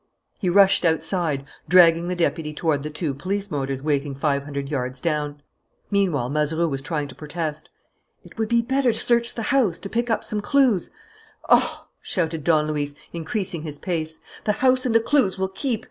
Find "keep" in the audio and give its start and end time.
15.49-15.79